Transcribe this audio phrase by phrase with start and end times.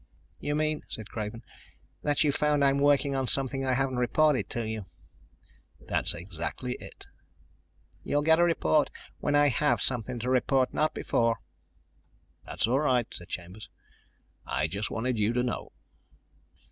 [0.39, 1.43] "You mean," said Craven,
[2.01, 4.87] "that you've found I'm working on something I haven't reported to you."
[5.79, 7.05] "That's exactly it."
[8.03, 10.73] "You'll get a report when I have something to report.
[10.73, 11.37] Not before."
[12.47, 13.69] "That's all right," said Chambers.
[14.43, 15.71] "I just wanted you to know."